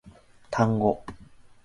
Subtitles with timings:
[0.49, 1.05] 単語